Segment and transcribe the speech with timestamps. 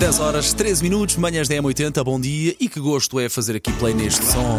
[0.00, 3.70] 10 horas, 13 minutos, manhãs da M80, bom dia e que gosto é fazer aqui
[3.74, 4.58] play neste som.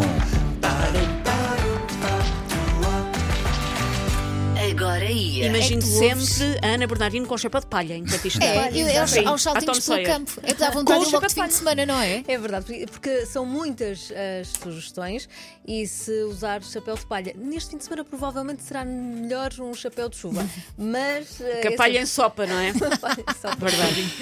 [4.72, 5.48] Agora ia.
[5.48, 9.18] Imagino É sempre a Ana Bernardino com chapéu de palha enquanto isto É, eu, uns
[9.18, 10.08] à Tom saltinhos pelo Sawyer.
[10.08, 10.32] campo.
[10.44, 11.52] É que dá Com vontade o de ir logo de fim de palha.
[11.52, 12.24] semana, não é?
[12.28, 14.12] É verdade, porque- porque são muitas
[14.42, 15.28] as sugestões
[15.68, 20.08] e se usar chapéu de palha, neste fim de semana provavelmente será melhor um chapéu
[20.10, 20.44] de chuva.
[20.78, 21.42] Mas.
[21.42, 22.70] eh, Que a palha em sopa, não é?
[22.74, 24.14] esse- Só Verdade.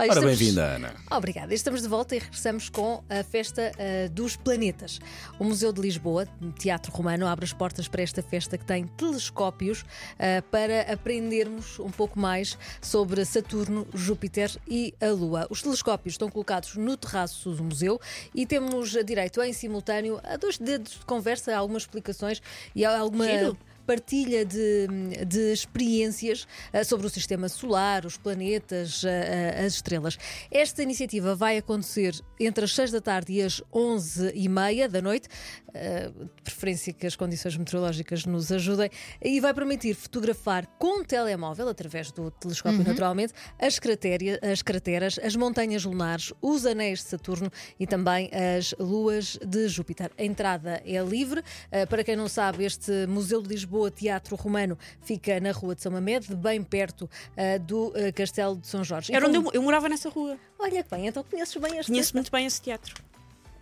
[0.00, 0.94] Ora, estamos- bem-vinda, Ana.
[1.10, 1.52] Obrigada.
[1.52, 5.00] Estamos de volta e regressamos com a Festa ah, dos Planetas.
[5.40, 6.24] O Museu de Lisboa,
[6.56, 9.84] Teatro Romano, abre as portas para esta festa que tem telescópios
[10.16, 15.48] ah, para aprendermos um pouco mais sobre Saturno, Júpiter e a Lua.
[15.50, 18.00] Os telescópios estão colocados no terraço do museu
[18.32, 22.40] e temos direito em simultâneo a dois dedos de conversa, a algumas explicações
[22.72, 23.58] e a alguma Giro.
[23.88, 24.86] Partilha de,
[25.26, 30.18] de experiências ah, sobre o sistema solar, os planetas, ah, ah, as estrelas.
[30.50, 35.00] Esta iniciativa vai acontecer entre as 6 da tarde e as 11 e meia da
[35.00, 35.28] noite,
[35.68, 38.90] de preferência que as condições meteorológicas nos ajudem,
[39.22, 45.36] e vai permitir fotografar com telemóvel, através do telescópio naturalmente, as, cratéria- as crateras, as
[45.36, 50.10] montanhas lunares, os anéis de Saturno e também as luas de Júpiter.
[50.18, 51.42] A entrada é livre.
[51.88, 55.92] Para quem não sabe, este Museu de Lisboa Teatro Romano fica na Rua de São
[55.92, 59.14] Mamede, bem perto ah, do ah, Castelo de São Jorge.
[59.14, 60.36] Era E onde eu, eu morava nessa rua.
[60.58, 62.94] Olha que bem, então conheces bem este Conheço muito bem esse teatro.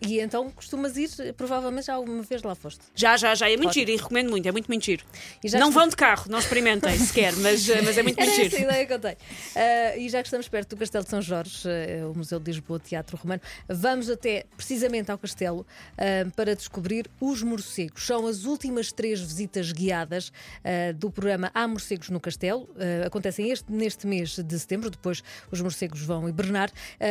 [0.00, 2.80] E então costumas ir, provavelmente já alguma vez lá foste.
[2.94, 3.50] Já, já, já.
[3.50, 4.46] É muito giro e recomendo muito.
[4.46, 5.04] É muito, muito giro.
[5.44, 8.60] Já Não vão de carro, não experimentem sequer, mas, mas é muito, Era muito essa
[8.60, 9.16] ideia que eu tenho.
[9.54, 12.50] Ah, e já que estamos perto do Castelo de São Jorge, ah, o Museu de
[12.50, 18.06] Lisboa Teatro Romano, vamos até precisamente ao castelo ah, para descobrir os morcegos.
[18.06, 20.30] São as últimas três visitas guiadas
[20.62, 22.68] ah, do programa Há Morcegos no Castelo.
[23.04, 26.70] Acontecem este, neste mês de setembro, depois os morcegos vão hibernar.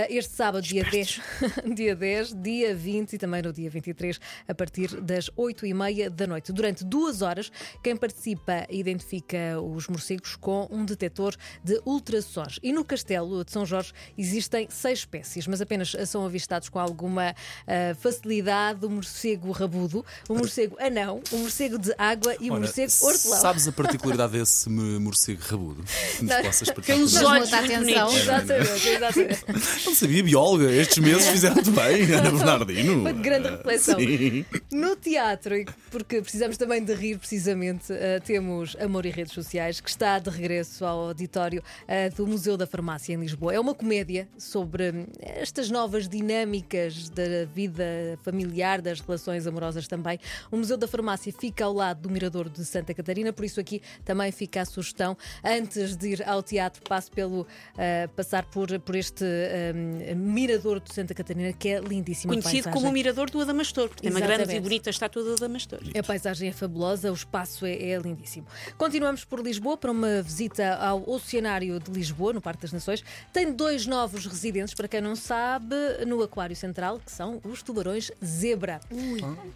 [0.10, 1.22] Este sábado, dia 10,
[1.74, 6.10] dia 10, dia 20 e também no dia 23, a partir das 8 e meia
[6.10, 6.52] da noite.
[6.52, 7.52] Durante duas horas,
[7.84, 12.60] quem participa identifica os morcegos com um detector de ultrassons.
[12.62, 17.36] E no castelo de São Jorge existem seis espécies, mas apenas são avistados com alguma
[17.68, 22.62] ah, facilidade o morcego rabudo, o morcego anão, o morcego de água e o Ora,
[22.62, 23.42] morcego hortelão.
[23.42, 25.84] sabes a particularidade desse morcego rabudo?
[26.18, 27.26] Que nos possas Tem partilhar?
[27.26, 28.18] olhos atenção.
[28.18, 29.86] Exatamente, exatamente.
[29.86, 30.72] Não sabia, bióloga.
[30.72, 32.32] Estes meses fizeram-te bem, Ana
[32.66, 33.04] Bernardino.
[33.04, 34.00] Foi de grande reflexão.
[34.00, 34.46] Sim.
[34.72, 35.56] No teatro,
[35.92, 40.30] porque precisamos também de rir, precisamente, eh, temos Amor e Redes Sociais, que está de
[40.30, 43.54] regresso ao auditório eh, do Museu da Farmácia em Lisboa.
[43.54, 47.86] É uma comédia sobre hum, estas novas dinâmicas da vida
[48.24, 50.20] familiar, das relações amorosas também.
[50.52, 53.82] O Museu da Farmácia fica ao lado do Mirador de Santa Catarina, por isso aqui
[54.04, 55.18] também fica a sugestão.
[55.44, 57.48] Antes de ir ao teatro, passo pelo
[57.78, 62.34] eh, passar por, por este hum, Mirador de Santa Catarina, que é lindíssimo.
[62.34, 65.34] a Conhecido como o Mirador do Adamastor, porque tem uma grande e bonita estátua do
[65.34, 65.80] Adamastor.
[65.98, 68.48] A paisagem é fabulosa, o espaço é, é lindíssimo.
[68.78, 73.04] Continuamos por Lisboa para uma visita ao Oceanário de Lisboa, no Parque das Nações.
[73.34, 78.12] Tem dois novos residentes, para quem não sabe, no Aquário Central, que são os tubarões
[78.24, 78.80] zebra.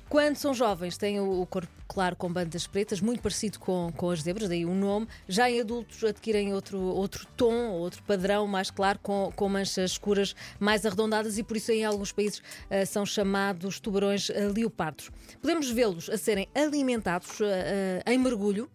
[0.07, 4.21] Quando são jovens, têm o corpo claro com bandas pretas, muito parecido com, com as
[4.21, 5.07] zebras, daí o nome.
[5.27, 10.35] Já em adultos adquirem outro, outro tom, outro padrão mais claro, com, com manchas escuras
[10.59, 15.09] mais arredondadas e por isso em alguns países ah, são chamados tubarões ah, leopardos.
[15.41, 18.69] Podemos vê-los a serem alimentados ah, em mergulho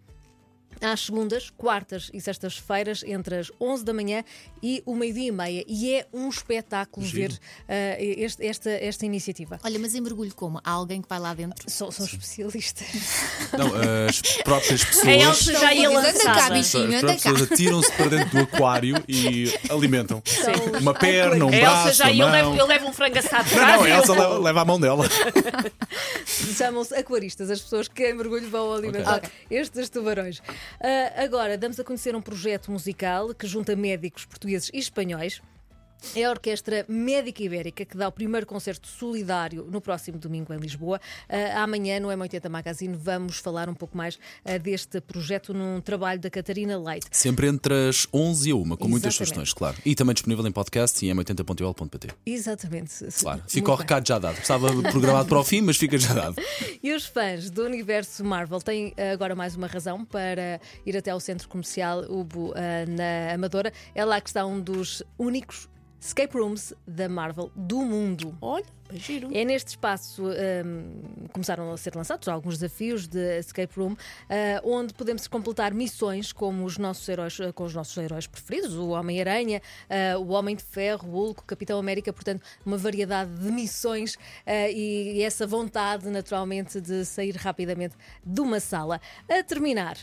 [0.81, 4.25] às segundas, quartas e sextas-feiras, entre as 11 da manhã
[4.63, 5.65] e o meio-dia e meia.
[5.67, 7.33] E é um espetáculo Giro.
[7.33, 9.59] ver ah, este- esta, esta iniciativa.
[9.65, 10.61] Olha, mas em mergulho como?
[10.65, 11.71] Há alguém que vai lá dentro?
[11.71, 12.87] São, são especialistas.
[13.57, 13.71] Não,
[14.09, 15.07] as próprias pessoas.
[15.07, 19.03] A Elsa já ia Anda cá, bichinho, As anda pessoas atiram-se para dentro do aquário
[19.09, 20.23] e alimentam.
[20.25, 22.33] São Uma perna, um A Elsa braço, já ia, eu mão.
[22.33, 24.81] levo, eu levo um frango assado Não, não, a eu Elsa leva, leva a mão
[24.81, 25.07] dela.
[26.55, 29.31] Chamam-se aquaristas, as pessoas que em mergulho vão alimentar Ok.
[29.51, 30.41] estes tubarões.
[30.81, 35.41] Ah, agora, damos a conhecer um projeto musical que junta médicos portugueses e espanhóis.
[36.15, 40.59] É a Orquestra Médica Ibérica que dá o primeiro concerto solidário no próximo domingo em
[40.59, 41.01] Lisboa.
[41.29, 46.21] Ah, amanhã, no M80 Magazine, vamos falar um pouco mais ah, deste projeto num trabalho
[46.21, 47.07] da Catarina Leite.
[47.11, 49.15] Sempre entre as 11 e a 1, com muitas Exatamente.
[49.15, 49.77] sugestões, claro.
[49.85, 52.09] E também disponível em podcast e em 80.ol.pt.
[52.27, 53.05] Exatamente.
[53.21, 53.43] Claro.
[53.49, 54.39] Fica o recado já dado.
[54.39, 56.37] Estava programado para o fim, mas fica já dado.
[56.83, 61.11] E os fãs do universo Marvel têm eh, agora mais uma razão para ir até
[61.11, 63.73] ao centro comercial Ubo eh, na Amadora.
[63.95, 65.67] É lá que está um dos únicos
[66.07, 68.37] escape rooms da Marvel do mundo.
[68.41, 69.31] Olha, bem giro.
[69.33, 73.97] É neste espaço hum, começaram a ser lançados alguns desafios de escape room,
[74.29, 78.75] ah, onde podemos completar missões como os nossos heróis, ah, com os nossos heróis preferidos,
[78.75, 83.31] o Homem-Aranha, ah, o Homem de Ferro, o Hulk, o Capitão América, portanto, uma variedade
[83.35, 89.01] de missões e, e essa vontade, naturalmente, de sair rapidamente de uma sala.
[89.29, 89.97] A terminar,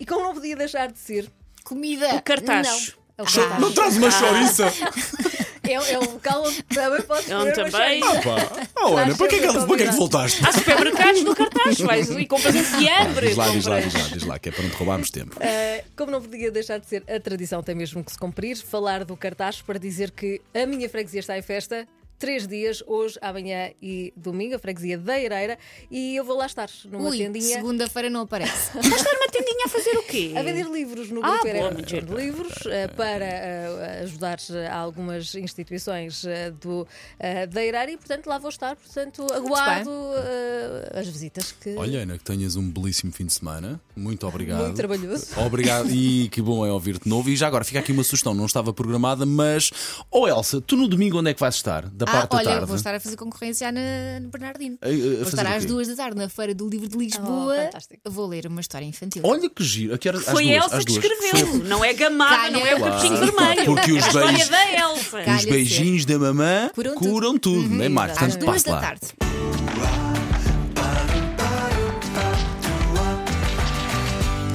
[0.00, 1.30] e como não podia deixar de ser,
[1.66, 2.14] Comida.
[2.14, 2.68] O cartaz.
[2.68, 3.06] não.
[3.18, 3.60] É o cartaz.
[3.60, 4.72] Não traz uma chouriça!
[5.68, 8.00] É, um local onde também comer uma também.
[8.00, 10.46] Pá, oh, Ana, para que, é que, para que é que voltaste?
[10.46, 13.28] Há supermercados no cartaz, vais e compras um fiambre.
[13.28, 15.36] Diz lá, diz lá, diz lá, diz lá, que é para não te roubarmos tempo.
[15.36, 19.04] Uh, como não podia deixar de ser, a tradição tem mesmo que se cumprir, falar
[19.04, 21.86] do cartaz para dizer que a minha freguesia está em festa.
[22.18, 25.58] Três dias, hoje, amanhã e domingo, a freguesia da Eireira,
[25.90, 28.72] e eu vou lá estar numa Ui, tendinha segunda-feira não aparece.
[28.74, 30.32] Vais estar numa tendinha a fazer o quê?
[30.36, 32.06] a vender livros no Ah, grupo Eireira muito giro.
[32.06, 37.96] de livros uh, para uh, ajudar uh, algumas instituições uh, do, uh, da Eireira e,
[37.98, 38.76] portanto, lá vou estar.
[38.76, 43.78] Portanto, aguardo uh, as visitas que Olha, Ana, que tenhas um belíssimo fim de semana.
[43.94, 44.62] Muito obrigado.
[44.64, 45.26] muito trabalhoso.
[45.46, 47.28] Obrigado e que bom é ouvir-te novo.
[47.28, 49.70] E já agora fica aqui uma sugestão, não estava programada, mas.
[50.10, 51.86] Oh Elsa, tu no domingo onde é que vais estar?
[51.88, 52.66] Da Ah, parte da olha, tarde?
[52.66, 54.78] vou estar a fazer concorrência na, no Bernardino.
[54.80, 57.56] A- a- a vou estar às duas da tarde na Feira do Livro de Lisboa.
[58.04, 59.22] Oh, vou ler uma história infantil.
[59.24, 59.94] Olha que giro.
[59.94, 60.22] A que horas?
[60.26, 61.04] Às Foi duas, a Elsa às que duas.
[61.04, 61.64] escreveu.
[61.64, 62.50] Não é gamada, Calha.
[62.52, 63.64] não é o capuchinho Claro, vermelho.
[63.74, 65.34] porque os é beijos- da.
[65.36, 67.62] Os beijinhos da mamã Curam curam, tudo.
[67.62, 68.12] tudo, não é, Marta?
[68.12, 68.80] Às Portanto, duas passe da lá.
[68.80, 69.00] tarde.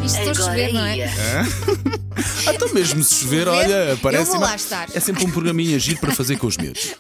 [0.04, 1.10] Isto estou a chover, não é?
[2.48, 4.32] Até mesmo se chover, olha, eu parece.
[4.32, 4.88] vou lá estar.
[4.94, 6.96] É sempre um programinha giro para fazer com os miúdos.